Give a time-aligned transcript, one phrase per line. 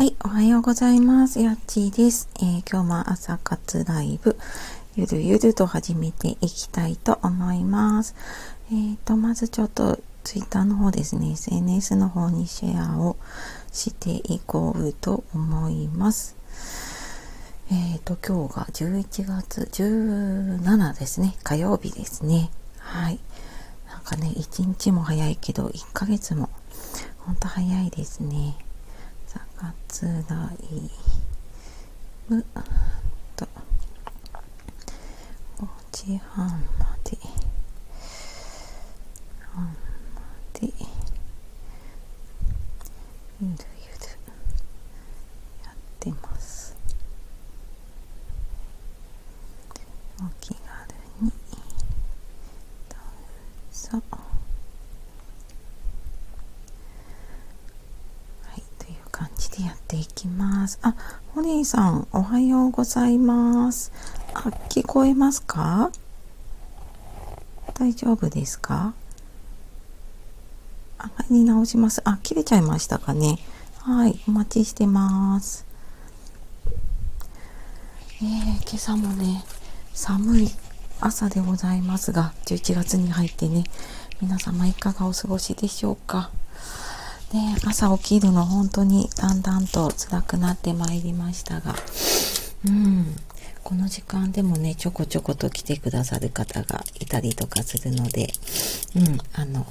[0.00, 1.40] はい、おはようございます。
[1.40, 4.38] やっちーです、えー、今日も朝活ライブ、
[4.96, 8.14] ゆるゆると始めていきたいと思います。
[8.70, 13.18] えーと、まずちょっとツイッターの方ですね、SNS の方にシェアを
[13.72, 16.34] していこうと思います。
[17.70, 22.50] えーと、今日が11月17ですね、火曜日ですね。
[22.78, 23.20] はい。
[23.86, 26.48] なんかね、1日も早いけど、1ヶ月も
[27.18, 28.56] ほんと早いですね。
[29.88, 30.90] つらい
[32.28, 32.44] む
[33.36, 33.46] と。
[35.58, 36.46] 5時半
[36.78, 37.18] まで。
[39.52, 40.22] 半ま
[40.54, 40.72] で。
[43.42, 43.58] ゆるゆる
[45.64, 46.76] やってます。
[50.20, 50.60] お気軽
[51.20, 51.30] に。
[52.88, 52.96] ど
[53.70, 54.19] うぞ
[59.64, 60.78] やっていきます。
[60.82, 60.94] あ、
[61.34, 63.92] ホリーさん、おはようございます。
[64.34, 65.90] あ、聞こえますか？
[67.74, 68.94] 大丈夫ですか？
[70.98, 72.02] あまり直します。
[72.04, 73.38] あ、切れちゃいましたかね？
[73.78, 75.66] はい、お待ちしてます。
[78.22, 78.26] えー、
[78.68, 79.44] 今朝もね、
[79.94, 80.50] 寒い
[81.00, 83.64] 朝でございますが、11月に入ってね、
[84.20, 86.30] 皆様いかがお過ごしでしょうか？
[87.32, 91.74] ね、朝起きるの本当にだんだんと辛くなってまいりましたが、
[92.66, 93.14] うん、
[93.62, 98.32] この時間でもね、ちょこちょこと来てくださる方がいたりとかするので、
[98.96, 99.64] うん、あの、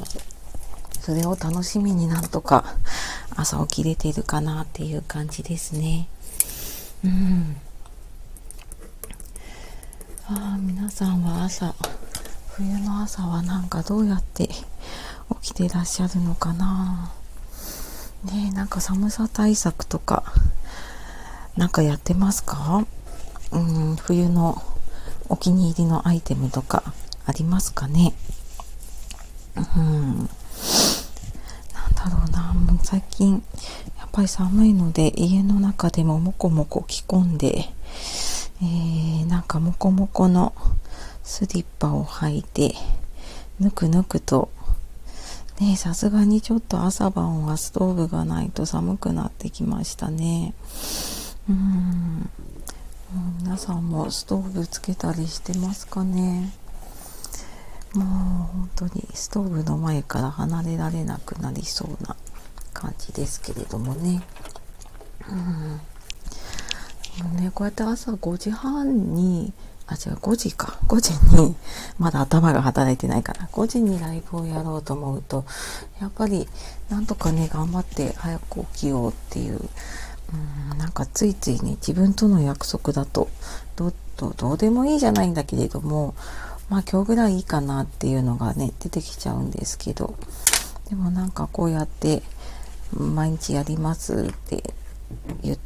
[1.01, 2.63] それを楽しみになんとか
[3.35, 6.07] 朝起きれてるかなっていう感じですね。
[7.03, 7.55] うん。
[10.27, 11.75] ああ、皆さんは朝、
[12.53, 14.55] 冬の朝はなんかどうやって起
[15.41, 17.11] きてらっしゃるのかな。
[18.25, 20.23] ねなんか寒さ対策とか、
[21.55, 22.85] なんかやってますか？
[23.51, 24.61] うん、冬の
[25.29, 26.93] お気に入りのアイテムとか
[27.25, 28.13] ありますかね？
[29.55, 30.17] うん。
[30.17, 30.27] なん
[31.95, 33.43] だろうな、もう最近、
[33.97, 37.65] やっぱり寒いので、家の中でももこもこ着込んで、
[38.61, 40.53] えー、なんかもこもこの
[41.23, 42.75] スリッパを履いて、
[43.59, 44.49] ぬくぬくと
[45.59, 50.53] ねさすがにちょっと朝晩はストーブがないと寒くなってきましたね。
[51.49, 52.29] うん。
[53.39, 56.53] 皆さんもストーブつけたりしてますかね？
[57.93, 62.15] もう本当にストーブの前から離れられなくなりそうな
[62.73, 64.21] 感じですけれどもね。
[65.27, 65.81] うん。
[67.35, 69.51] ね、こうやって朝5時半に
[69.89, 70.77] あ、違う、5時か。
[70.87, 71.55] 5時に、
[71.97, 75.45] まだ頭が働いてないから、5時にライブをやろうと思うと、
[75.99, 76.47] やっぱり、
[76.89, 79.59] なんとかね、頑張って早く起きようっていう、
[80.71, 83.29] うん、なんかついついね、自分との約束だと、
[83.75, 86.13] ど、ど、どうでもいいじゃないんだけれども、
[86.69, 90.15] まあ今日ぐらいいいかなっていうのがね、出てきちゃうんですけど、
[90.89, 92.21] でもなんかこうやって、
[92.93, 94.73] 毎日やりますって
[95.41, 95.57] 言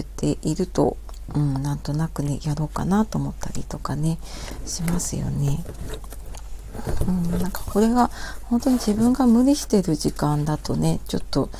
[0.00, 0.96] っていると、
[1.34, 4.18] うん、なんとなくねやろうかなと思ったりとかね
[4.64, 5.64] しますよね。
[7.06, 8.10] うん、なんかこれが
[8.44, 11.50] 本当に自分が無理してる時間だとねちょっと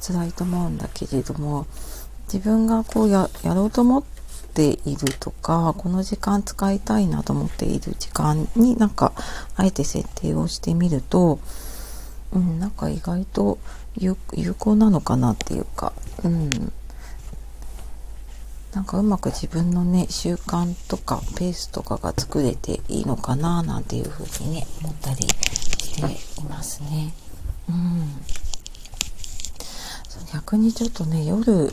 [0.00, 1.66] 辛いと思うんだけれども
[2.32, 4.04] 自分がこうやろうと思っ
[4.54, 9.12] ているとかこの時間使いたいなと思っている時間になんか
[9.56, 11.38] あえて設定をしてみると、
[12.32, 13.58] うん、なんか意外と
[13.96, 14.16] 有
[14.58, 15.92] 効なのかなっていうか、
[16.24, 16.72] うん、
[18.74, 27.14] なんかうまく自分のね習慣とかペースとかが作れていいのかななんていうふうにね思ったりしていますね。
[27.68, 28.10] うん、
[30.32, 31.70] 逆にちょっとね夜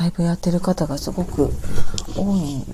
[0.00, 1.50] ライブやってる方がすごく
[2.16, 2.64] 多い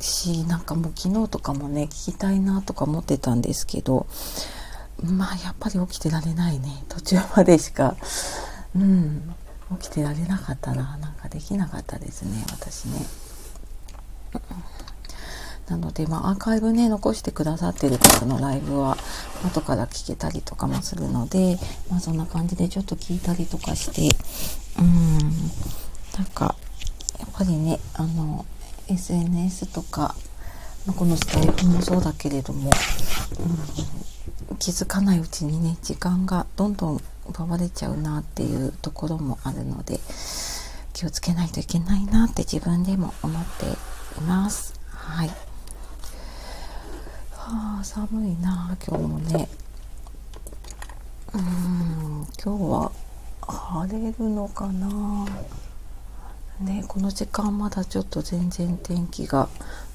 [0.00, 4.06] しなんかもう昨日とかもね聞きたいなとか思ってたんですけど
[5.02, 7.96] まあやっぱり起きてられないね途中までしか。
[8.74, 9.34] うん。
[9.78, 10.96] 起きてられなかったな。
[10.98, 13.06] なんかできなかったですね私ね。
[15.68, 18.98] なので、まあ、アーカイブね残してくださってる方のライブは
[19.46, 21.56] 後から聞けたりとかもするので、
[21.90, 24.14] まあ、そんな感じでちょっと聞いたりとかして
[24.78, 25.18] うん。
[26.16, 26.54] なんか
[27.18, 28.44] やっぱりねあの
[28.88, 30.14] SNS とか、
[30.86, 32.70] ま、このスタイルもそうだけれども、
[34.50, 40.00] うん、気づかないうちにね時間がどんどん奪われちゃうなっていうところもあるので
[40.92, 43.66] 気をつけないといけないなって自分でも思って
[44.18, 44.74] います。
[44.88, 45.28] はい。
[47.32, 49.48] はあ、寒いな今日もね。
[51.34, 51.40] うん、
[52.42, 52.92] 今日は
[53.40, 55.26] 晴れるのかな
[56.60, 59.48] ね、この時間まだちょっと全然天気が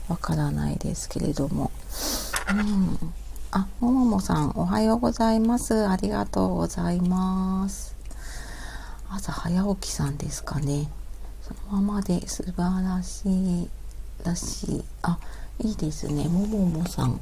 [0.09, 1.71] わからないですけれども。
[2.51, 3.13] うん。
[3.51, 5.87] あ、もももさん、おはようございます。
[5.87, 7.95] ありがとうございます。
[9.09, 10.87] 朝早起きさんですかね。
[11.41, 13.69] そのままで素晴らしい
[14.23, 14.83] らしい。
[15.01, 15.17] あ、
[15.63, 16.25] いいですね。
[16.25, 17.19] もももさん。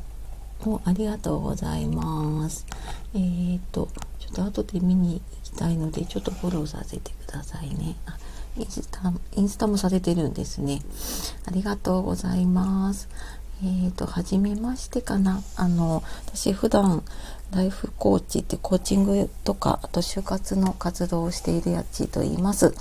[0.66, 2.66] もありがとうございます。
[3.14, 3.88] えーと、
[4.20, 7.96] ちょっと後で見に行きたいので、ちょっとフォローさせてくださいね。
[8.06, 8.18] あ
[8.58, 10.82] インスタ、インスタもされてるんですね。
[11.46, 13.08] ありがとうございます。
[13.64, 15.42] えーと、はじめましてかな。
[15.56, 17.04] あの、私普段、
[17.52, 22.74] ライフコーチってコーチングとか、あと就活の活動をしているやちと言います。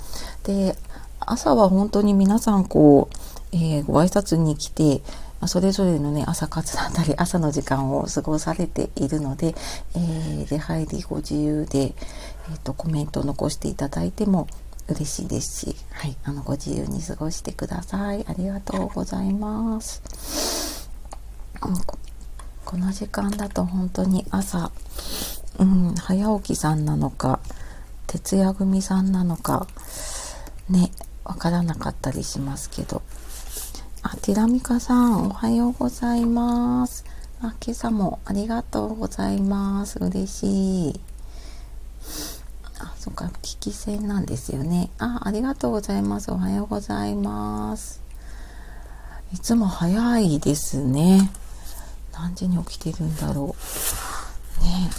[0.43, 0.75] で、
[1.19, 3.15] 朝は本当に皆さんこう、
[3.53, 5.01] えー、ご挨拶に来て、
[5.45, 9.55] それぞれのね、朝活だったり、朝の時間を過ごされているので、
[9.95, 14.47] えー、出入りご自由で、えっ、ー、と、コメントを残していただいても
[14.87, 18.25] 嬉しいですし、はい、あの、ご自由に過ごしてください。
[18.27, 20.01] ありがとうございます。
[21.59, 24.71] この時間だと本当に朝、
[25.57, 27.39] うん、早起きさんなのか、
[28.07, 29.67] 徹夜組さんなのか、
[30.69, 30.91] ね、
[31.23, 33.01] わからなかったりしますけど。
[34.03, 37.03] あ、ティラミカさん、おはようございます。
[37.41, 39.99] あ、今朝もありがとうございます。
[39.99, 40.99] 嬉しい。
[42.79, 44.89] あ、そっか、聞き戦なんですよね。
[44.99, 46.31] あ、ありがとうございます。
[46.31, 48.01] おはようございます。
[49.33, 51.29] いつも早いですね。
[52.13, 53.55] 何時に起きてるんだろ
[54.61, 54.63] う。
[54.63, 54.89] ね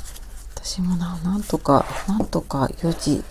[0.55, 3.25] 私もな、なんとか、なんとか4時、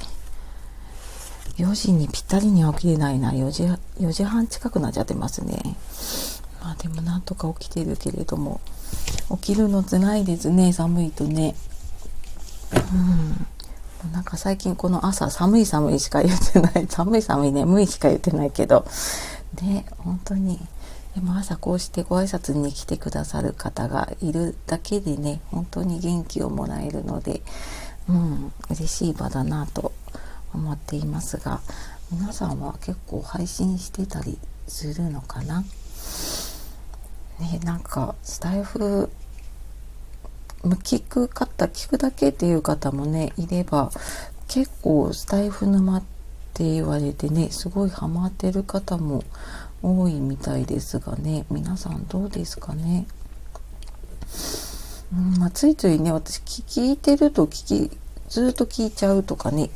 [1.58, 3.32] 4時にぴったりには起きれないな。
[3.32, 5.78] 4時、4時半近くなっちゃってますね。
[6.62, 8.62] まあでもなんとか起きてるけれども、
[9.42, 10.74] 起きるの辛いですね。
[10.74, 11.56] 寒いとね。
[12.94, 13.48] うん。
[14.14, 16.88] なんか最近この朝寒い寒いしか言ってない。
[16.90, 18.86] 寒い寒い眠いしか言ってないけど。
[19.62, 20.60] ね、本当に。
[21.16, 27.42] でも朝こうしてご挨拶に来てくださる方がいるだけでね、本当に元気をもらえるので、
[28.08, 29.92] うん、嬉しい場だなと
[30.54, 31.62] 思っていますが
[32.12, 35.64] 皆さんは結構配信してたりするのかな？
[37.40, 39.10] ねなんかスタイフ
[40.76, 43.92] 聞く方聞くだけっていう方もねいれば
[44.48, 46.04] 結構スタイフ沼っ
[46.54, 49.24] て言われてねすごいハマってる方も
[49.82, 51.46] 多いみたいですがね。
[51.50, 53.08] 皆さんどうですかね？
[55.14, 57.98] うんまあ、ついついね私聞いてると聞き
[58.28, 59.70] ずっと聞いちゃうとかねっ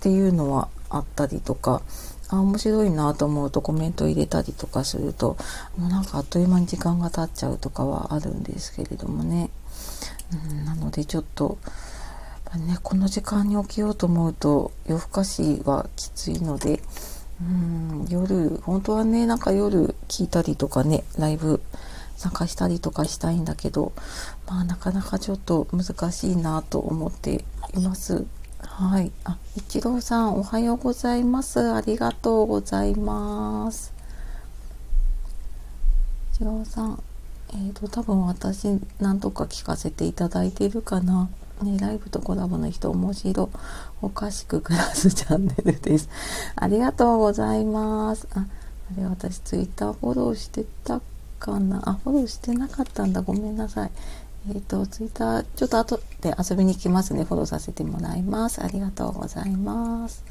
[0.00, 1.82] ていうのはあったりとか
[2.28, 5.36] あ面白いなと思うとコメント入れたりとかすると
[5.76, 9.50] もうなんかあっという間に時間が経っちゃうとかはあるんですけれどもね、
[10.32, 11.58] うん、なのでちょっと、
[12.56, 16.80] ね、この時間に起きようと思うと夜更かしはきついので、
[17.40, 21.60] うん、夜本当はねなんか夜聞いたりとかねライブ
[22.16, 23.92] 参加したりとかしたいんだけど
[24.46, 27.44] まあなかなかちょっと難しいなと思って
[27.74, 28.24] います。
[28.58, 29.12] はい。
[29.24, 31.72] あ、一郎さん、おはようございます。
[31.72, 33.92] ありがとうございます。
[36.34, 37.02] 一郎さん、
[37.52, 41.28] えっ、ー、と、多分私、何とか聞かせていただいているかな。
[41.62, 43.48] ね、ライブとコラボの人、面白
[44.02, 46.08] おかしく暮らすチャンネルです。
[46.54, 48.28] ありがとうございます。
[48.34, 51.00] あ、あれ、私、ツイッターフォローしてた
[51.38, 51.80] かな？
[51.88, 53.22] あ、フォローしてなかったんだ。
[53.22, 53.90] ごめんなさい。
[54.48, 57.24] えっ、ー、と、ツイッター、ちょっと後で遊びに行きますね。
[57.24, 58.62] フォローさせてもらいます。
[58.62, 60.24] ありがとうございます。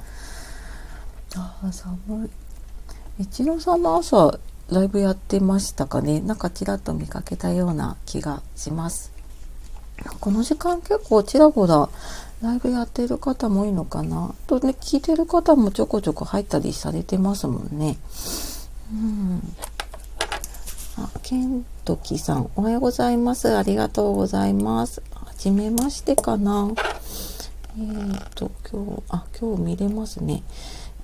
[1.35, 3.23] ああ、寒い。
[3.23, 4.37] 一郎さんも朝、
[4.71, 9.11] ライブやってましたかねなんかちらっと見かけたような気がします。
[10.19, 11.89] この時間結構ちらほら
[12.41, 17.97] ライブやってる方も多いのかなとね、聞いてる方もちょこちょこ入ったりされてますもんね。
[18.91, 19.41] うん。
[20.97, 23.55] あ、ケントキさん、おはようございます。
[23.55, 25.01] ありがとうございます。
[25.13, 26.71] はじめましてかな。
[27.77, 30.43] えっ、ー、と、今日、あ、今日見れますね。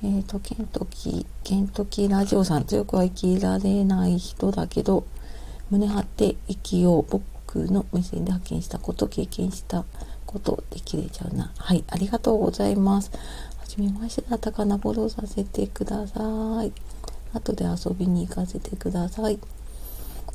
[0.03, 5.05] えっ、ー、と、ケントキ、ケントキラジオさん、強くは生きられない人だけど、
[5.70, 7.05] 胸張って生きよう。
[7.08, 9.86] 僕の目線で発見したこと、経験した
[10.25, 11.51] ことできれちゃうな。
[11.55, 13.12] はい、ありがとうございます。
[13.12, 14.79] はじめましてだったかな。
[14.79, 16.74] フォローさせてください。
[17.34, 19.38] 後で遊びに行かせてください。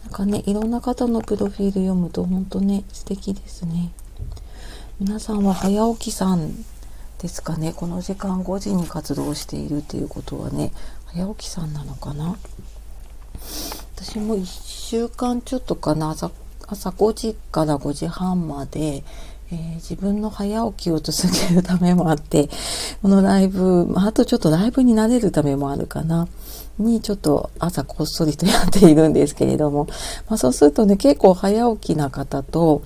[0.05, 3.91] なんかね、いろんな方のプロフィール読むと本当ね、素敵ですね。
[5.01, 6.55] 皆さんは早起きさん
[7.21, 7.73] ですかね。
[7.75, 10.73] この時間5時に活動しているっていうことはね、
[11.07, 12.37] 早起きさんなのかな？
[13.95, 16.31] 私も1週間ちょっとかな、朝
[16.67, 19.05] 朝5時から5時半まで、
[19.51, 21.17] えー、自分の早起きを続
[21.49, 22.49] けるためもあって、
[23.03, 26.29] このライブ、あとちょっとライブに慣れるためもあるかな。
[26.79, 29.87] にちょっと朝こっそりとやっているんですけれども、
[30.29, 32.83] まあ、そうするとね結構早起きな方と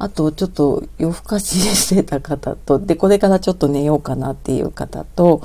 [0.00, 5.42] あとちょっと夜更かししてた方とでこれからちょっと寝ようかなっていう方と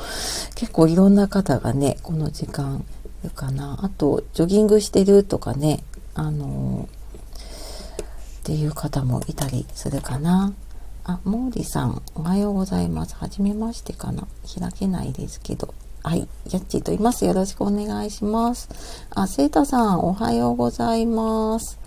[0.55, 2.83] 結構いろんな方がねこの時間
[3.23, 5.83] いるかなあとジョギングしてるとかね
[6.15, 6.87] あの、
[8.39, 10.53] っていう方もいたりするかな。
[11.03, 13.15] あ、モーリさん、おはようございます。
[13.15, 14.27] はじめましてかな。
[14.59, 15.73] 開けないですけど。
[16.03, 17.25] はい、やっちーと言います。
[17.25, 18.69] よろしくお願いします。
[19.09, 21.77] あ、セータさん、おはようございます。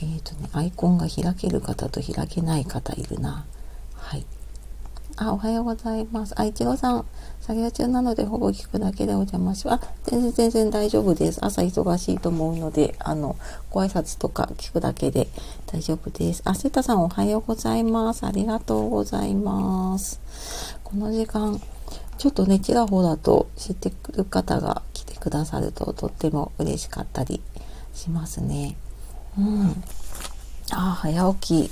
[0.00, 3.46] えっ、ー、とね、アイコンが開ける方と開けない方いるな。
[3.94, 4.26] はい。
[5.16, 6.34] あ、おはようございます。
[6.36, 7.06] あ、いちごさん、
[7.40, 9.84] 作業中なのでほぼ聞くだけでお邪魔します。
[9.86, 11.38] あ、全然全然大丈夫です。
[11.42, 13.36] 朝忙しいと思うので、あの、
[13.70, 15.28] ご挨拶とか聞くだけで
[15.66, 16.42] 大丈夫です。
[16.44, 18.26] あ、セタさんおはようございます。
[18.26, 20.20] ありがとうございます。
[20.84, 21.58] この時間、
[22.18, 27.40] ちょっとね、ちらほらと知ってくる方が来てくださるととっても嬉しかったり
[27.94, 28.76] しますね。
[29.38, 29.82] うん。
[30.72, 31.70] ああ、早起き、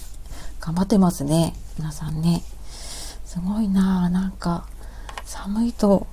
[0.60, 1.54] 頑張ってますね。
[1.78, 2.42] 皆さんね。
[3.24, 4.66] すごいななんか、
[5.24, 6.06] 寒いと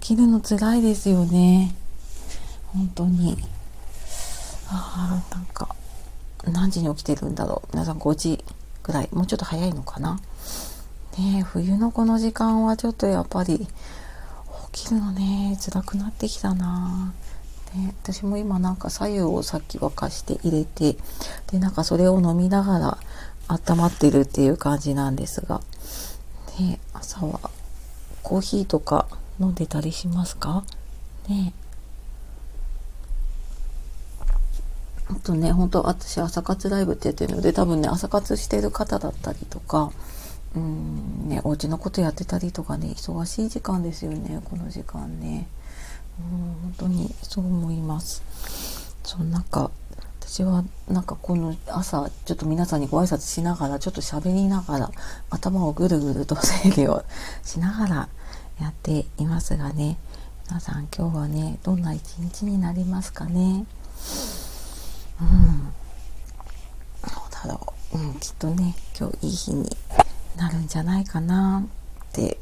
[0.00, 1.74] 起きるの辛いですよね。
[2.66, 3.36] 本当に。
[4.68, 5.74] ああ、なんか、
[6.44, 7.68] 何時に起きてるんだろう。
[7.72, 8.44] 皆さん5時
[8.82, 9.08] ぐらい。
[9.12, 10.20] もうちょっと早いのかな。
[11.18, 13.66] ね冬のこの時間はちょっとやっぱり
[14.72, 17.12] 起きるのね辛くなってきたな
[17.74, 20.96] ね、私も今なんか左右をさっき沸かして入れて
[21.50, 22.98] でなんかそれを飲みながら
[23.48, 25.60] 温まってるっていう感じなんですが、
[26.60, 27.50] ね、朝は
[28.22, 29.08] コーヒーとか
[29.40, 30.64] 飲んでたりしますか？
[31.28, 31.52] ね。
[35.10, 39.92] あとね、本当私朝活ライブってやってるので多分ね朝活してる方だったりとか
[40.56, 45.48] うんね、お家のことやってたりとかね忙しい時間ですよねこの時間ね。
[46.18, 48.22] 本当にそう思います。
[49.02, 49.70] そうなんか
[50.20, 54.90] 私はなんかこの朝ちょっと皆さんにご挨拶しながらちょっと喋りながら
[55.30, 57.04] 頭をぐるぐると整理を
[57.44, 58.08] しながら
[58.60, 59.98] やっていますがね。
[60.46, 63.66] 皆さん今日はねどんな一日になりますかね。
[65.20, 65.64] うん。
[67.02, 69.76] どうだろう、うん、きっとね今日いい日に
[70.36, 72.38] なるんじゃないかなって、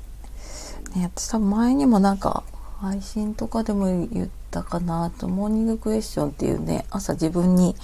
[0.96, 2.42] ね、私多分前にもなんか
[2.82, 7.76] 配信とかでも言ったかなとモーニングクエスチョンっていうね朝自分に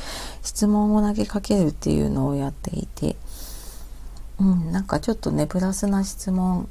[0.42, 3.14] 質問を投げかけるっていうのをやっていて
[4.40, 6.68] うんなんかちょっとねプラスな質問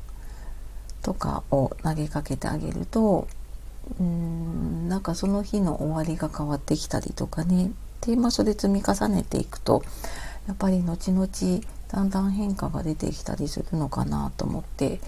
[1.01, 3.29] とかを投げかけてあげると
[3.97, 7.71] うんなんかその日の終わりが変わってきたりとかね。
[8.01, 9.83] でまあそれ積み重ねていくと
[10.47, 11.27] やっぱり後々
[11.87, 14.99] だんだん変化が出てきたりするのかなと思って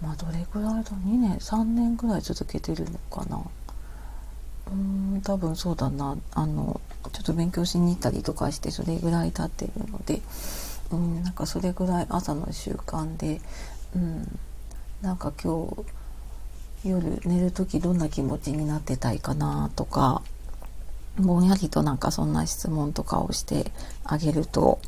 [0.00, 3.40] まあどれぐらいだ2年3年ぐらい続けてるのかな。
[4.72, 6.16] うん多分そうだな。
[6.32, 6.80] あの
[7.12, 10.20] ちょっと勉強しに行ったりとかしてそれぐらい経ってるので
[10.90, 13.40] うんなんかそれぐらい朝の習慣で
[13.94, 14.38] うん
[15.02, 20.22] なんか今日夜寝る時どんな気持ちになってたいかなとか
[21.18, 23.70] ぼんやりとなんかそんな質問とかをして
[24.04, 24.80] あげると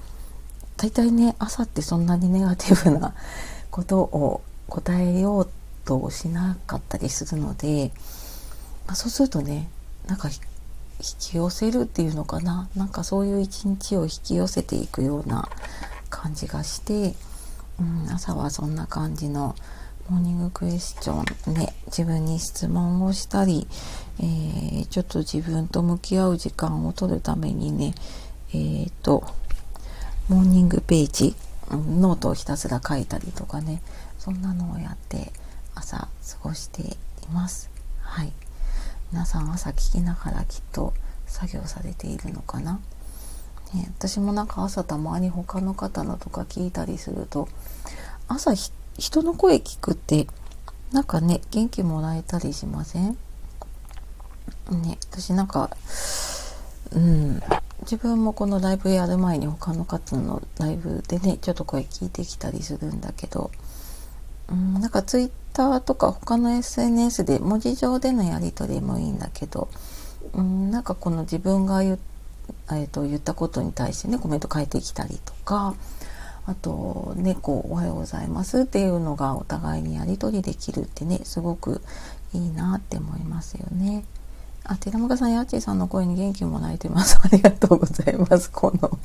[0.77, 3.15] 大体ね朝ってそんなにネガティブな
[3.71, 5.49] ことを答えよう
[5.85, 7.93] としなかったりするので、
[8.87, 9.69] まあ、そうするとね
[10.07, 10.35] なんか引
[11.19, 12.69] き寄せるっていうのかな？
[12.75, 15.49] なんかそういう一日を引き寄せていくような
[16.09, 17.15] 感じがして、
[17.79, 19.55] うん、朝はそんな感じの
[20.09, 23.67] モーニングクエスチョンね自分に質問をしたり、
[24.21, 27.95] えー、ちょっと自分と向き合う時間を取るためにね
[28.55, 29.25] えっ、ー、と
[30.29, 31.37] モーニングページ、
[31.71, 33.83] ノートをひたすら書いたりとかね。
[34.27, 35.33] そんなのをやって
[35.77, 36.09] 朝過
[36.43, 36.97] ごしてい
[37.33, 37.71] ます。
[38.01, 38.33] はい。
[39.13, 40.93] 皆さん朝聞きながらきっと
[41.27, 42.81] 作業されているのかな、
[43.73, 47.49] ね、私もなんか朝たまに他の方のとか聞いたりすると
[48.27, 48.53] 朝
[48.99, 50.27] 人の声聞くって
[50.91, 53.17] なんかね元気もらえたりしません？
[54.71, 55.71] ね私なんか
[56.93, 57.41] うん
[57.83, 63.53] 自分もこのライブやる前に他の方のライブでねちょっと声聞いてきたりするんだけど
[64.51, 69.69] うんなんかツイッターとか他の SNS で文字上でのやり取りもいいんだけど
[70.35, 71.99] うんなんかこの自分が言,、
[72.71, 75.75] えー、と言ったことに対してねコメント書いてきたりとか
[76.47, 81.83] あとね「おはようございます」っていうのがお互いにやり取りできるってねすごく
[82.33, 84.05] いいなって思いますよね。
[84.69, 87.19] あ、寺本さん、やっちーさんの声に元気もらえてます。
[87.23, 88.51] ありがとうございます。
[88.51, 88.99] この、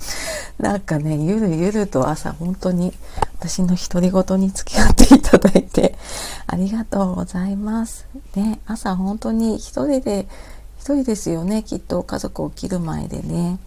[0.60, 2.94] なんかね、ゆるゆると朝、本当に
[3.40, 5.98] 私の独り言に付き合っていただいて、
[6.48, 8.08] ありがとうございます。
[8.36, 10.28] ね、朝本当に一人で、
[10.80, 13.60] 一人ですよね、きっと家族起きる前でね。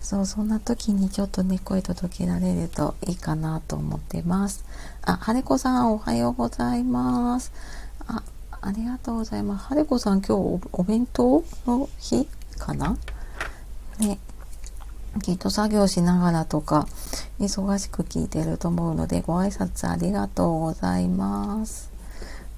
[0.00, 4.64] そう、そんな時にちょっとね、声届けられるといいかなと思ってます。
[5.02, 7.50] あ、はれこさん、おはようございます。
[8.06, 8.22] あ、
[8.66, 9.66] ありがとうございます。
[9.66, 12.96] はれこさん、今日お弁当の日かな？
[13.98, 14.18] ね。
[15.22, 16.88] きっと作業しながらとか、
[17.38, 21.90] 忙しく聞いてると思うので、ご挨拶ありがとうございます。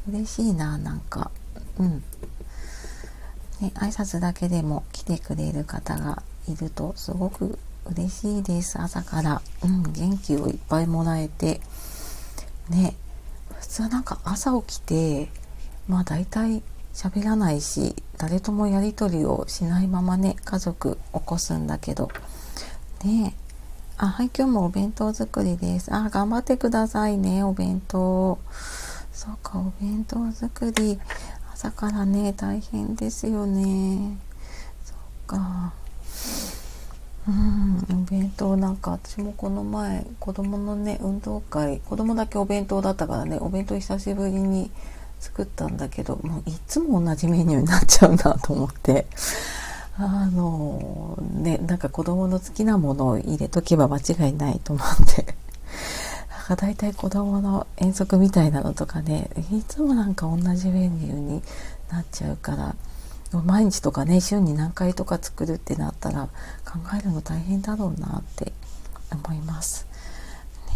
[0.09, 1.33] 嬉しいな、なんか。
[1.81, 2.05] うん。
[3.61, 7.59] ね、挨拶だけでも来てくれる方がいるとすごく
[7.91, 8.81] 嬉しいです。
[8.81, 9.43] 朝から。
[9.65, 11.61] うん、元気をいっぱいもらえて。
[12.71, 12.95] ね、
[13.59, 15.31] 普通なんか朝起きて、
[15.88, 16.62] まあ大体
[16.95, 22.11] 喋らないし誰ともやり取りをしないままね家族起こすんだけど。
[23.05, 23.35] ね
[23.99, 25.95] あはい今日もお弁当作りです。
[25.95, 28.38] あ頑張ってくださいねお弁当。
[29.12, 30.99] そうかお弁当作り
[31.52, 34.19] 朝からね大変ですよね。
[34.85, 35.73] そっか。
[37.28, 44.71] うんお弁当なんか私もこの前子供のね運動会子供だけお弁当だったからねお弁当久しぶりに
[45.21, 49.07] 作ったんだけどもういつも同じメニューになっちゃうなと思って
[49.99, 55.35] あのねなんか子供の好きなものを入れとけば間違いないと思って
[56.31, 61.43] なんか大体子供の遠足みたいなのとかねいつもなんか同じメニューに
[61.91, 62.77] なっちゃうから
[63.45, 66.29] 毎日とかね週に何回とか作るってなったら
[66.65, 68.53] 考えるの大変だろうなって
[69.13, 69.87] 思います。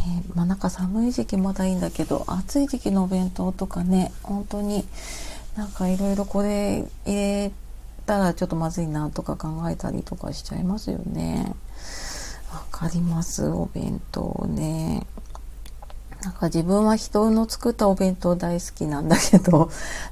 [0.07, 4.85] ね、まあなんか寒い時期まだいいんだけど暑い時期のお弁当とかね本当に
[5.57, 7.53] なんかいろいろこれ入れ
[8.07, 11.55] たらちょっとまずいなとか考えたりとかしちゃいますよね。
[12.53, 15.07] わかりますお弁当ね。
[16.23, 19.71] なんか自分は人の作ったお弁当大好きなんだけど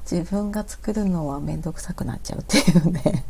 [0.09, 3.25] 自分が作るのはめんどくさくなっちゃうっていうね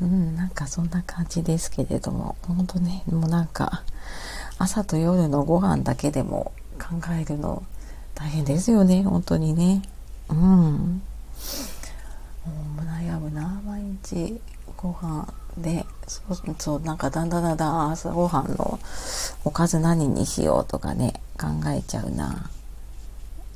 [0.00, 3.82] うんなんかそんな感じですけれども本当ねもうなんか
[4.62, 7.62] 朝と夜のご飯だけでも考えるの
[8.14, 9.02] 大変ですよね。
[9.04, 9.80] 本当にね。
[10.28, 10.38] うん。
[10.38, 11.00] も
[12.78, 13.62] う悩むな。
[13.64, 14.38] 毎日
[14.76, 18.78] ご飯でそうそうなんかだんだんだんだん朝ごはんの
[19.46, 22.50] おかず何にしようとかね考えちゃうな。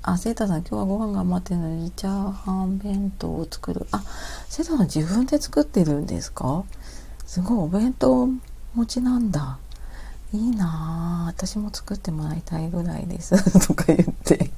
[0.00, 3.86] あセータさん今日はご飯が余ってるのにチャーハン弁当を作る。
[3.90, 4.02] あ
[4.48, 6.64] セータさん自分で作ってるんですか？
[7.26, 8.26] すごいお弁当
[8.74, 9.58] 持ちなんだ。
[10.34, 14.50] いいなあ私も作ってもらいたいぐらいです とか言って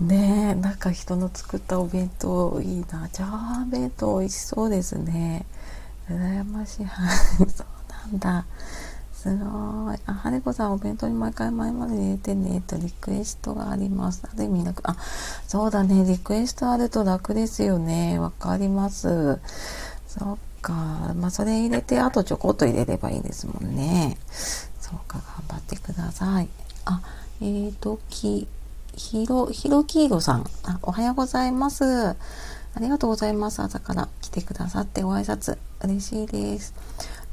[0.00, 5.44] ねえなんか人の作ったお弁当いいなチャーハン弁当美味しそうですね
[6.08, 6.86] 羨ましい
[7.54, 8.46] そうなんだ
[9.12, 9.98] すごい。
[10.06, 14.22] あ、はるこさん、お弁当に毎回前まで入れてね、とリクエストがあります。
[14.22, 14.88] ある意味楽。
[14.88, 14.96] あ、
[15.48, 16.04] そうだね。
[16.04, 18.20] リクエストあると楽ですよね。
[18.20, 19.40] わかります。
[20.06, 21.14] そっか。
[21.14, 24.18] まあ、それ入れて、あとちょこっと入れればいいですもんね。
[24.78, 26.48] そうか、頑張ってください。
[26.84, 27.00] あ、
[27.40, 28.46] えーと、き、
[28.94, 30.44] ひろ、ひろきいろさん。
[30.64, 31.84] あ、おはようございます。
[31.84, 32.16] あ
[32.80, 33.60] りがとうございます。
[33.60, 35.56] 朝から来てくださってご挨拶。
[35.82, 36.74] 嬉しいです。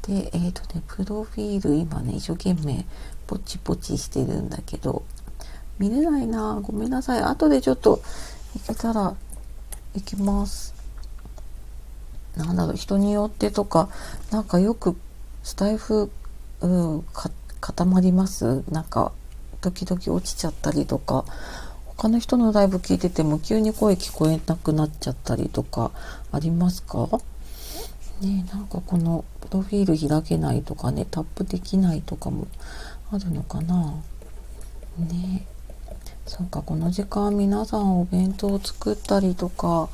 [0.02, 2.86] で、えっ、ー、とね、プロフィール今ね、一生懸命
[3.26, 5.02] ポチポチしてるんだけど、
[5.78, 7.20] 見れないなごめんなさい。
[7.20, 8.00] 後でちょっと
[8.54, 9.14] 行けたら
[9.94, 10.75] 行きます。
[12.36, 13.88] なんだろう、人によってとか、
[14.30, 14.96] なんかよく
[15.42, 16.10] スタイフ、
[16.60, 17.04] うん、
[17.60, 18.62] 固まります？
[18.70, 19.12] なんか、
[19.60, 21.24] 時々落ちちゃったりとか、
[21.84, 25.92] 他の人のライブ聞いてても急に声聞こえなくなっちゃったりとか
[26.30, 27.08] ありますか？
[28.20, 32.48] ねなんかこのプロフィール開けないとかねタップできないとかも
[33.10, 33.94] あるのかな？
[34.98, 35.46] ね
[36.26, 39.88] そうかこの時間皆さんお弁当を作ったりとか、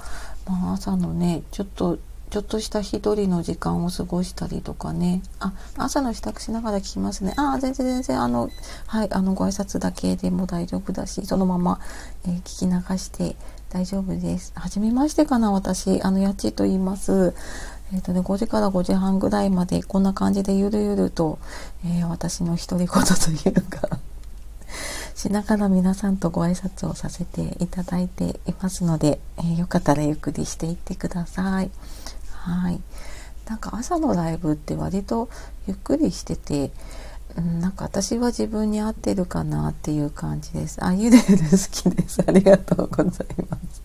[0.46, 1.98] まあ、朝のねちょっと
[2.32, 5.20] ちょっとした一人の時間を過ごしたりとかね。
[5.38, 7.34] あ、朝の支度しながら聞きますね。
[7.36, 8.48] あ、全然全然、あの、
[8.86, 11.78] はい、あの、ご挨拶だけでも大丈夫だし、そのまま、
[12.24, 13.36] えー、聞き流して
[13.68, 14.54] 大丈夫です。
[14.54, 16.00] はじめましてかな、私。
[16.00, 17.34] あの、やっちと言います。
[17.92, 21.38] えっ、ー、とね、5時から5時半ぐらいまでこんな感じでゆるゆると、
[21.84, 23.98] えー、私の独り言というか
[25.14, 31.70] しながら皆さんとご挨拶をさせていただいていますので、えー、よかったらゆっくりしていってください。
[32.42, 32.80] はい。
[33.48, 35.28] なんか朝のライブって割と
[35.66, 36.70] ゆっくりしてて、
[37.36, 40.84] うん、なんか私は自分に合ってるかなっていう感じです。
[40.84, 42.22] あ、ゆでゆる好きです。
[42.26, 43.82] ありがとうございます。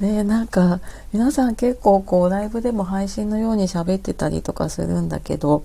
[0.00, 0.80] ねなんか
[1.12, 5.62] 皆さん結構こうライブでも配信のように喋ってたりとかするんだけど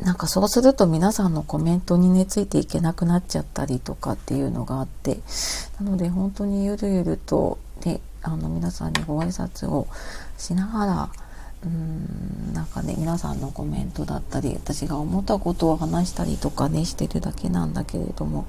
[0.00, 5.20] なんかそうすると皆さんのコメントにねついていけなくなっちゃったりとかっていうのがあって
[5.80, 9.86] なので本当にゆるゆるとねあの皆さんにご挨拶を
[10.36, 11.10] しながら
[11.64, 18.46] うんなんかね皆さんのコメントだったり私が思ったことを話したりとかねしてるだけなんだけれども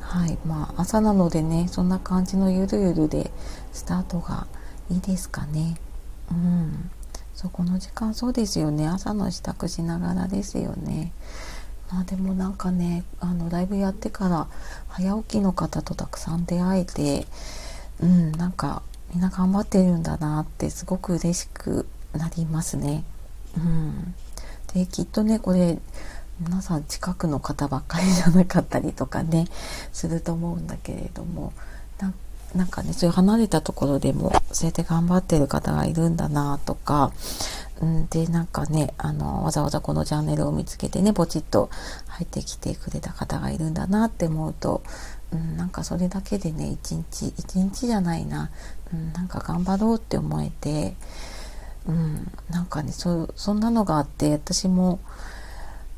[0.00, 3.30] はいまあ朝なのでねそんな感じのゆるゆるで
[3.72, 4.46] スタートが
[4.90, 5.76] いいですかね。
[6.30, 6.90] うん。
[7.42, 8.86] そうこの時間そうですよね。
[8.86, 11.10] 朝の支度しながらですよね。
[11.90, 14.46] まあでもなんかねあのライブやってから
[14.86, 17.26] 早起きの方とたくさん出会えて
[18.00, 23.02] うんなんかみんな頑張ってるんだなってすごく嬉しくなりますね。
[23.56, 24.14] うん、
[24.72, 25.80] できっとねこれ
[26.38, 29.46] 皆さん近くの方ばっかりじゃなかったりとかね
[29.92, 31.52] すると思うんだけれども
[32.54, 37.12] なんかねそういう離れたところでもそうやって頑張ってる方がいるんだなとか、
[37.80, 41.70] うん、でなんかねあのわざわざこのチャンネルを見つけてねポチッと
[42.06, 44.82] 入ってきてくれた方がいるんだなって思うと、
[45.32, 48.50] うん、なんかそれだけでね一日一日じゃないな、
[48.92, 50.94] うん、なんか頑張ろうって思えて。
[51.84, 55.00] うん、なんかねそそんなのがあって私も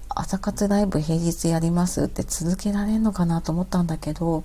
[0.08, 4.44] 朝活ライブ平日やりますって続けられるのかなと思ったんだけど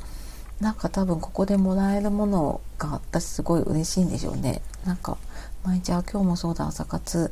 [0.60, 5.18] なんか多分ここでもらえるものが私すごい嬉しいんでしょうねなんか
[5.64, 7.32] 毎日あ今日もそうだ朝活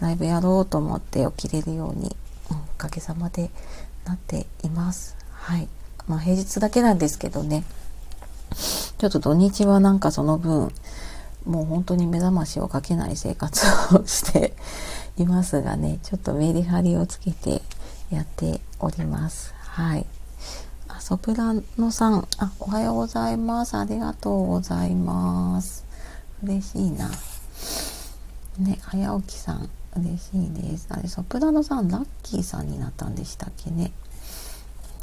[0.00, 2.16] ライブやろうと思って起きれるように、
[2.50, 3.50] うん、おかげさまで
[4.04, 5.16] なっています。
[5.32, 5.68] はい。
[6.06, 7.64] まあ平日だけなんですけどね。
[8.98, 10.72] ちょっと土日はなんかその分
[11.44, 14.54] もう本当に目覚ましをかけない生活をして
[15.16, 17.62] いますがねちょっとメリハリをつけて
[18.10, 19.54] やっております。
[19.60, 20.06] はい。
[20.88, 22.26] あソプラノさん。
[22.38, 23.76] あおはようございます。
[23.76, 25.84] ありがとうございます。
[26.42, 27.10] 嬉しいな。
[28.58, 30.86] ね早起きさん嬉しいです。
[30.90, 33.92] あれソプラノさんラッキーさんになったんでしたっけね。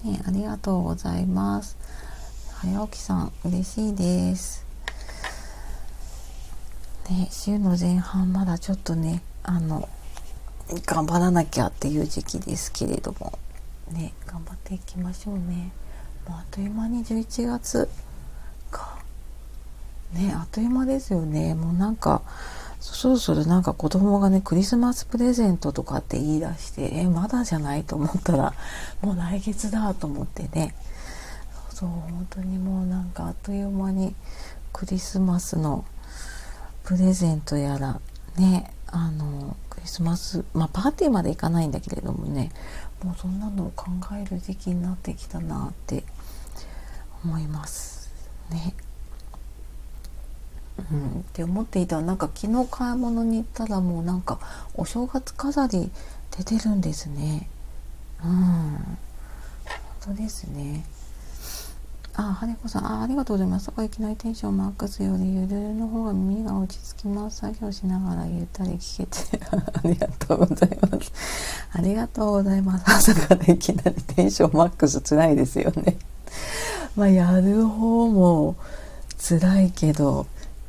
[0.03, 1.77] ねありがとうございます。
[2.55, 4.65] 早起きさん嬉しいです。
[7.09, 9.87] ね、週の前半まだちょっとねあの
[10.85, 13.37] 頑張らなきゃっていう時期ですけれども。
[13.91, 15.71] ね頑張っていきましょうね。
[16.27, 17.87] もうあっという間に11月
[18.71, 18.97] か。
[20.13, 21.53] ねあっという間ですよね。
[21.53, 22.21] もうなんか
[22.93, 28.53] そろそろなんか子供がねクリスマスプレゼントとかって言い出してえまだじゃないと思ったら
[29.01, 30.75] もう来月だと思ってね
[31.69, 34.15] そう本当にもうなんかあっという間に
[34.71, 35.83] クリスマスの
[36.83, 37.99] プレゼントやら
[38.37, 42.51] ねあのクリスマスまあパーティーまで行かないんだけれどもね
[43.03, 46.03] もうそんなのを考える時期になってきたなって
[47.23, 48.11] 思います
[48.51, 48.75] ね。
[50.77, 54.39] うん、って思っていたなんか昨日買い物に行ったらもうなんか
[54.75, 55.89] お正月飾り
[56.37, 57.49] 出てるんですね。
[58.23, 58.97] うん
[60.03, 60.85] 本当ですね。
[62.17, 63.65] あ、はねこさん、あ、ありがとうございます。
[63.65, 67.39] そこいきなりテンションマックスよりゆるの方が耳が落ち着きます。
[67.39, 71.11] 作業しながらゆったり聞けて、 ありがとうございます。
[71.73, 72.83] ありがとうございます。
[72.87, 75.97] 朝からいきなりテンションマックス辛いですよね。
[76.95, 78.55] まあ、やる方も
[79.17, 80.25] 辛いけど、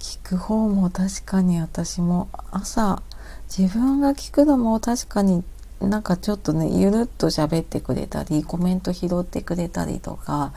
[0.07, 3.03] 聞く方も確かに私も朝、
[3.49, 5.43] 自分が聞くのも確かに
[5.81, 10.53] なんかちょっとねゆるっと喋ってくれたりコメント拾ってくれたりとか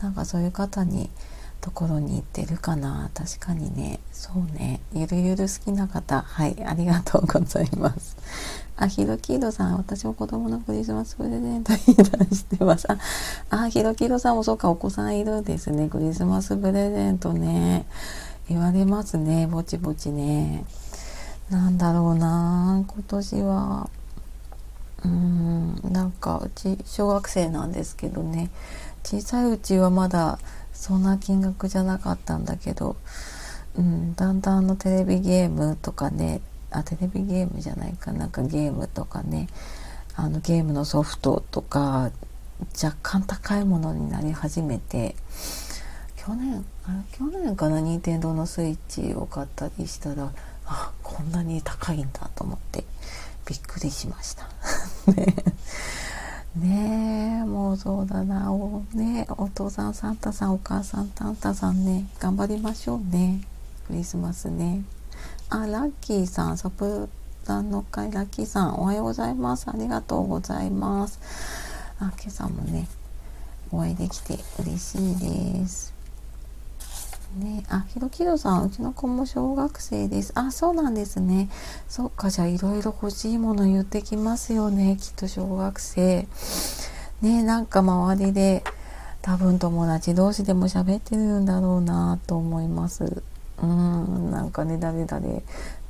[0.00, 1.10] なんかそういう方に
[1.60, 4.00] ところに行ってるかな確かにね。
[4.12, 4.80] そうね。
[4.94, 6.22] ゆるゆる好きな方。
[6.22, 8.16] はいありがとうございます。
[8.78, 12.04] あひろきいろさん私も子供のクリスマスプレゼントに出
[12.34, 12.86] してます。
[13.50, 15.90] あひろきいろさんもそうかお子さんいるんですね。
[15.90, 17.84] クリスマスプレゼントね。
[18.48, 20.64] 言われますねぼちぼちね。
[21.50, 23.90] なんだろうな今年は。
[25.04, 28.50] うーんなんかうち小学生なんですけどね。
[29.02, 30.38] 小さいうちはまだ
[30.72, 32.96] そんな金額じゃなかったんだけど、
[33.76, 36.40] うん、だんだんのテレビゲームとかね。
[36.70, 38.12] あテレビゲームじゃないか。
[38.12, 39.48] なんかゲームとかね。
[40.14, 42.10] あのゲームのソフトとか
[42.82, 45.16] 若干高いものになり始めて。
[46.26, 47.80] 去年あれ去年かな？
[47.80, 50.32] 任天堂のスイッチを買ったりしたら
[50.64, 52.82] あこんなに高いんだと思って
[53.46, 54.48] びっくりしました。
[56.58, 57.42] ね。
[57.42, 58.52] えもうそうだな。
[58.52, 63.40] お,、ね、お父さんサンタさんお母さんタンタさんね頑張りましょうね。
[63.86, 64.82] クリスマスね。
[65.48, 67.08] あラッキーさんサプ
[67.46, 69.70] ランの会ラッキーさんおはようございます。
[69.70, 71.20] ありがとうございます。
[72.00, 72.88] あ今朝もね
[73.70, 75.18] お会いできて嬉しい
[75.60, 75.95] です。
[77.36, 80.32] ねあ、ひろきろさん、うちの子も小学生です。
[80.34, 81.48] あ、そうなんですね。
[81.88, 86.26] そっか、じゃあいろいろ欲しいもの言ってきますよね、きっと小学生。
[87.22, 88.62] ねなんか周りで
[89.22, 93.22] 多分友達同士でも喋ってるんだろうなと思います。
[93.62, 95.42] うん、なんかね、誰々、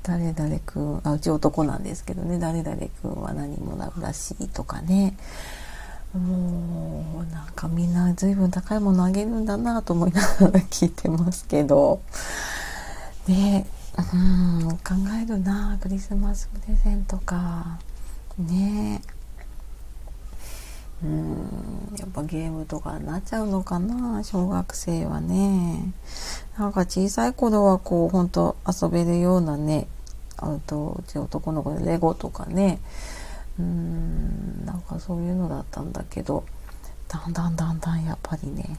[0.03, 5.17] 誰々くん、あ、うち男なんですけどね、誰々くんは何もならしいとかね。
[6.15, 12.01] もうなんかみんな随分高いものあげるんだなと思いながら聞いてますけど。
[13.29, 13.67] ね
[13.99, 17.79] うん考えるなクリスマスプレゼントか。
[18.39, 19.01] ね。
[21.05, 25.93] うんやっぱゲームとかになっちゃうのかな小学生はね。
[26.59, 29.89] なんか小さい頃はこうほんと遊べるようなね
[30.39, 32.81] あとうち男の子でレゴとかね
[33.59, 36.45] うんなんかそういうのだったんだけど
[37.09, 38.79] だんだんだんだんやっぱりね、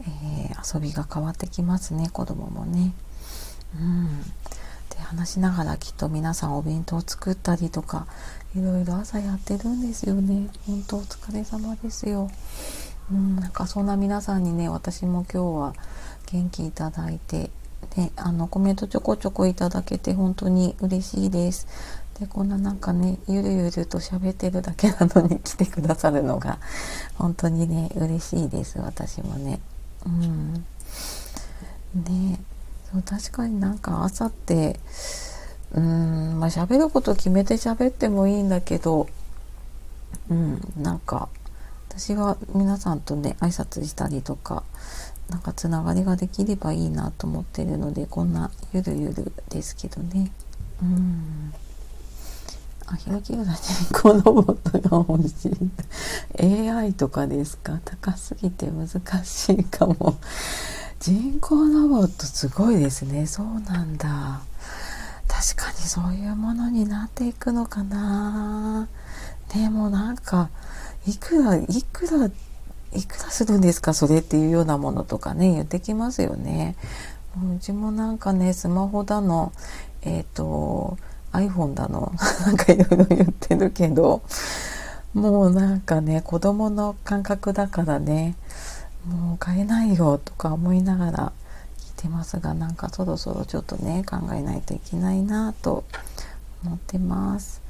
[0.00, 2.92] えー、遊びが変わってきますね子供もね。
[3.78, 4.22] うん
[4.90, 8.06] で話しながらきっと皆さんお弁当作ったりとか
[8.54, 10.48] いろいろ朝やってるんですよね。
[10.66, 12.30] 本当お疲れ様ですよ。
[13.10, 15.74] うん、なんかそんな皆さんにね私も今日は
[16.32, 17.50] 元気いただいて、
[17.96, 21.66] ね、あのコメントちょこちょこいただけて本当に嬉しいです。
[22.18, 26.58] でこんななんかねゆるゆると喋ってるだけなのに 来てくださるのが
[27.16, 29.60] 本当にね嬉しいです私もね。
[30.06, 30.54] うん。
[32.04, 32.40] ね
[32.90, 34.80] そう確かになんか朝って
[35.72, 39.08] うんまあ喋ること決めて喋ってもいいんだけど
[40.30, 41.28] うんなんか
[41.88, 44.62] 私は皆さんとね挨拶したりとか
[45.28, 50.30] なんかつながりができればいいなと思ってるのでこんなゆるゆるですけどね。
[50.80, 51.52] うん。
[52.88, 55.48] あ、ひろきが人工ロボットが欲し
[56.38, 56.68] い。
[56.70, 57.80] AI とかですか？
[57.84, 58.88] 高すぎて難
[59.24, 60.16] しいかも。
[61.00, 63.26] 人工ロボットすごいですね。
[63.26, 64.40] そうなんだ。
[65.28, 68.88] 確かにそういうものになっていくのかな。
[69.52, 70.48] でもなんか、
[71.06, 73.94] いくら、いくら、いくらするんですか？
[73.94, 76.76] それっていうようなものとかね、言ってきますよね。
[77.36, 79.52] うちもなんかね、スマホだの、
[80.02, 80.96] えっ、ー、と、
[81.36, 82.12] iPhone だの
[82.46, 84.22] なんかいろいろ言ってるけど
[85.14, 88.36] もうなんかね子供の感覚だからね
[89.06, 91.32] もう買えないよとか思いながら
[91.78, 95.84] 聞いてますがなんかそろそろちょっとね考えないといけないなと
[96.64, 97.66] 思ってます。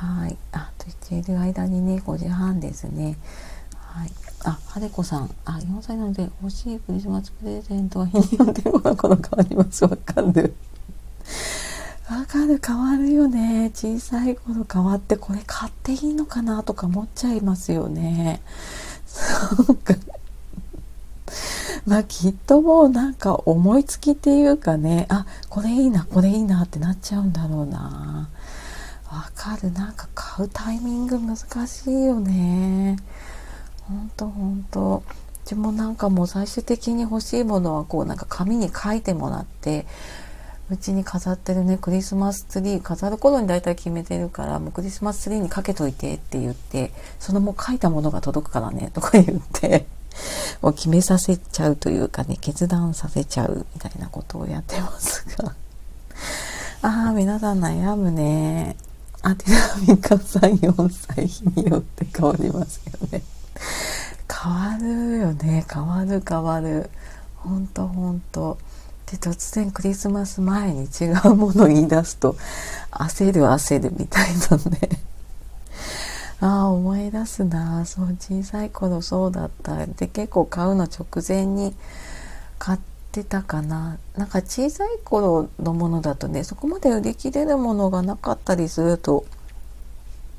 [0.00, 0.36] はい。
[0.52, 3.18] あ、と言っている間にね、5時半ですね。
[3.76, 4.10] はい。
[4.44, 5.30] あ、はでこさん。
[5.44, 9.84] あ、4歳なので欲しいクリスマスプレゼントは日によってものこの変わります。
[9.84, 10.54] わかる。
[12.10, 13.70] わかる変わるよね。
[13.72, 18.42] 小さい頃変わってこれ買っていいのかなとか思っちゃいますよね。
[19.06, 19.94] そうか。
[21.86, 25.06] まあきっともうなんか思いつきっていうかね。
[25.08, 28.28] あこれいいなこれいいなってなっちゃうんだろうな。
[29.08, 29.70] わかる。
[29.72, 32.96] なんか買うタイミング難しいよね。
[33.82, 35.04] ほんとほんと。
[35.44, 39.86] うちもなんかもう最終的に欲しいものはこうなんか紙に書いてもらって
[40.70, 49.86] うちに飾ってるねクリスマスツリー飾る頃に大体決めてるからもうクリスマスツリーにかけといてって言ってそのもう書いたものが届くからねとか言って
[50.62, 55.54] もう決めさせちゃうというかね決断させちゃうみたいなことをやってますが。
[56.82, 58.76] ああ皆さん悩むね。
[59.22, 63.22] あテラミカさん4歳日によって変わりますよね。
[64.32, 65.64] 変わるよね。
[65.70, 66.88] 変わる変わる。
[67.36, 68.56] ほんとほんと。
[69.10, 72.36] で突然クリスマス前に違うものを言い出すと
[72.92, 74.88] 焦る焦るみたいなんで
[76.40, 79.86] ああ思い出すなそう小さい頃そうだった。
[79.86, 81.74] で結構買うの直前に
[82.58, 82.78] 買っ
[83.12, 83.98] てたかな。
[84.16, 89.24] なんか小さい頃のものだとねそこまで売り切れるものがなかったりすると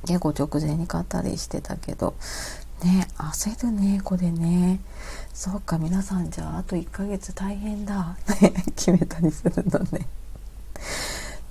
[0.08, 2.16] 結構直前に買ったりしてたけど
[2.84, 4.80] ね焦るねこれね。
[5.34, 8.18] そうか皆さんじゃああと1ヶ月大変だ。
[8.76, 10.08] 決めたりするのね。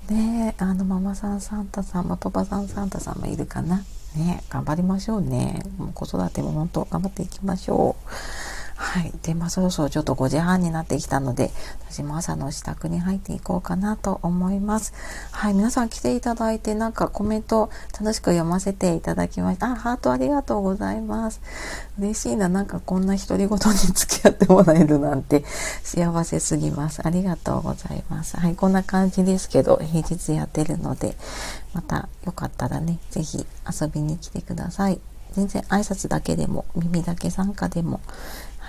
[0.08, 3.84] ねあのママさんサンタさん、も鳥羽さんサンタさんもいるかな。
[4.16, 5.62] ね頑張りましょうね。
[5.78, 8.59] もう子育ても本当頑張っていきましょう。
[8.82, 9.12] はい。
[9.22, 11.50] で、まあそろそろちょっと5時半になってきたので、
[11.90, 14.94] 私も朝の支度に入っていこうかなと思います。
[15.32, 15.54] はい。
[15.54, 17.68] 皆さん来ていただいて、なんかコメント
[18.00, 19.72] 楽しく読ませていただきました。
[19.72, 21.42] あ、ハートありがとうございます。
[21.98, 22.48] 嬉しいな。
[22.48, 25.44] なんかこんな独り言に付き合ってもらえるなんて
[25.82, 27.06] 幸せすぎます。
[27.06, 28.38] ありがとうございます。
[28.38, 28.56] はい。
[28.56, 31.16] こんな感じですけど、平日やってるので、
[31.74, 33.46] またよかったらね、是非
[33.82, 34.98] 遊びに来てください。
[35.32, 38.00] 全然挨拶だけでも、耳だけ参加でも、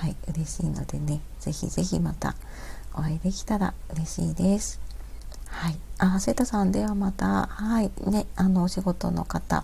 [0.01, 2.33] はい、嬉しいのでね、ぜひぜひまた
[2.95, 4.81] お会いできたら嬉しいです。
[5.45, 5.77] はい。
[5.99, 7.91] あ、セタさんではまた、はい。
[8.09, 9.63] ね、あの、お仕事の方、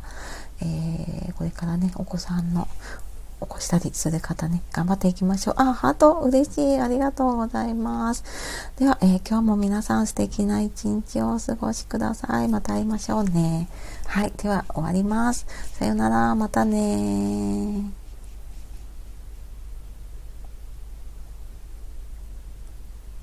[0.62, 2.68] えー、これからね、お子さんの
[3.42, 5.56] 起こしたりする方ね、頑張っていきましょう。
[5.58, 6.80] あ、ハート、嬉しい。
[6.80, 8.24] ありがとうございます。
[8.78, 12.48] では、えー、今日も皆さん素敵な一日をお過ごしください。
[12.48, 13.70] また会いましょうね。
[14.06, 14.32] はい。
[14.38, 15.48] では、終わります。
[15.74, 16.36] さよなら。
[16.36, 18.07] またね